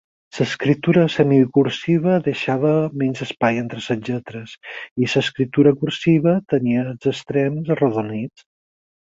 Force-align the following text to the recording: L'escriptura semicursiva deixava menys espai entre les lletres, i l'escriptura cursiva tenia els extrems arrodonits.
L'escriptura 0.35 1.01
semicursiva 1.15 2.15
deixava 2.29 2.71
menys 3.03 3.21
espai 3.27 3.61
entre 3.65 3.81
les 3.83 3.91
lletres, 4.09 4.57
i 5.03 5.11
l'escriptura 5.13 5.75
cursiva 5.85 6.37
tenia 6.55 6.87
els 6.89 7.11
extrems 7.17 7.71
arrodonits. 7.77 8.49